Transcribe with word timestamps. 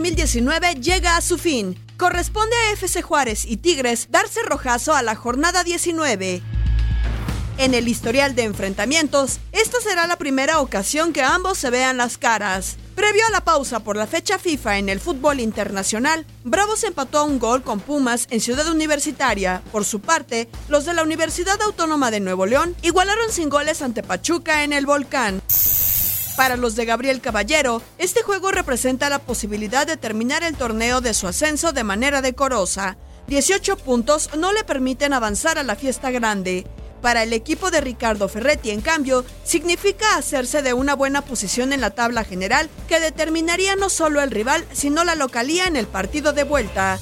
2019 0.00 0.76
llega 0.76 1.18
a 1.18 1.20
su 1.20 1.36
fin. 1.36 1.78
Corresponde 1.98 2.56
a 2.56 2.72
FC 2.72 3.02
Juárez 3.02 3.44
y 3.44 3.58
Tigres 3.58 4.06
darse 4.10 4.40
rojazo 4.42 4.94
a 4.94 5.02
la 5.02 5.14
jornada 5.14 5.62
19. 5.62 6.40
En 7.58 7.74
el 7.74 7.86
historial 7.86 8.34
de 8.34 8.44
enfrentamientos, 8.44 9.40
esta 9.52 9.78
será 9.82 10.06
la 10.06 10.16
primera 10.16 10.60
ocasión 10.60 11.12
que 11.12 11.20
ambos 11.20 11.58
se 11.58 11.68
vean 11.68 11.98
las 11.98 12.16
caras. 12.16 12.78
Previo 12.94 13.26
a 13.26 13.30
la 13.30 13.44
pausa 13.44 13.80
por 13.80 13.96
la 13.96 14.06
fecha 14.06 14.38
FIFA 14.38 14.78
en 14.78 14.88
el 14.88 15.00
fútbol 15.00 15.38
internacional, 15.38 16.24
Bravos 16.44 16.82
empató 16.84 17.26
un 17.26 17.38
gol 17.38 17.62
con 17.62 17.80
Pumas 17.80 18.26
en 18.30 18.40
Ciudad 18.40 18.68
Universitaria. 18.68 19.60
Por 19.70 19.84
su 19.84 20.00
parte, 20.00 20.48
los 20.70 20.86
de 20.86 20.94
la 20.94 21.02
Universidad 21.02 21.60
Autónoma 21.60 22.10
de 22.10 22.20
Nuevo 22.20 22.46
León 22.46 22.74
igualaron 22.80 23.30
sin 23.30 23.50
goles 23.50 23.82
ante 23.82 24.02
Pachuca 24.02 24.64
en 24.64 24.72
el 24.72 24.86
Volcán. 24.86 25.42
Para 26.40 26.56
los 26.56 26.74
de 26.74 26.86
Gabriel 26.86 27.20
Caballero, 27.20 27.82
este 27.98 28.22
juego 28.22 28.50
representa 28.50 29.10
la 29.10 29.18
posibilidad 29.18 29.86
de 29.86 29.98
terminar 29.98 30.42
el 30.42 30.56
torneo 30.56 31.02
de 31.02 31.12
su 31.12 31.28
ascenso 31.28 31.74
de 31.74 31.84
manera 31.84 32.22
decorosa. 32.22 32.96
18 33.26 33.76
puntos 33.76 34.30
no 34.38 34.50
le 34.54 34.64
permiten 34.64 35.12
avanzar 35.12 35.58
a 35.58 35.64
la 35.64 35.76
fiesta 35.76 36.10
grande. 36.10 36.66
Para 37.02 37.24
el 37.24 37.34
equipo 37.34 37.70
de 37.70 37.82
Ricardo 37.82 38.26
Ferretti, 38.26 38.70
en 38.70 38.80
cambio, 38.80 39.22
significa 39.44 40.16
hacerse 40.16 40.62
de 40.62 40.72
una 40.72 40.94
buena 40.94 41.20
posición 41.20 41.74
en 41.74 41.82
la 41.82 41.90
tabla 41.90 42.24
general 42.24 42.70
que 42.88 43.00
determinaría 43.00 43.76
no 43.76 43.90
solo 43.90 44.22
el 44.22 44.30
rival, 44.30 44.64
sino 44.72 45.04
la 45.04 45.16
localía 45.16 45.66
en 45.66 45.76
el 45.76 45.88
partido 45.88 46.32
de 46.32 46.44
vuelta. 46.44 46.98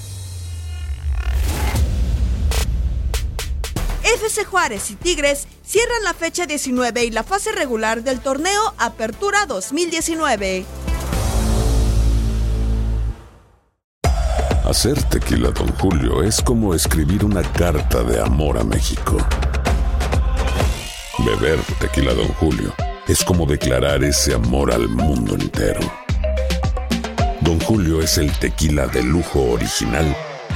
FC 4.14 4.44
Juárez 4.46 4.90
y 4.90 4.94
Tigres 4.96 5.46
cierran 5.62 6.02
la 6.02 6.14
fecha 6.14 6.46
19 6.46 7.04
y 7.04 7.10
la 7.10 7.24
fase 7.24 7.52
regular 7.52 8.02
del 8.02 8.20
torneo 8.20 8.74
Apertura 8.78 9.44
2019. 9.44 10.64
Hacer 14.64 15.02
tequila, 15.04 15.50
Don 15.50 15.68
Julio, 15.76 16.22
es 16.22 16.40
como 16.40 16.74
escribir 16.74 17.22
una 17.22 17.42
carta 17.52 18.02
de 18.02 18.20
amor 18.20 18.58
a 18.58 18.64
México. 18.64 19.18
Beber 21.18 21.58
tequila, 21.78 22.14
Don 22.14 22.28
Julio, 22.34 22.72
es 23.06 23.22
como 23.22 23.44
declarar 23.44 24.02
ese 24.04 24.34
amor 24.34 24.72
al 24.72 24.88
mundo 24.88 25.34
entero. 25.34 25.80
Don 27.42 27.60
Julio 27.60 28.00
es 28.00 28.16
el 28.16 28.32
tequila 28.38 28.86
de 28.86 29.02
lujo 29.02 29.42
original, 29.52 30.16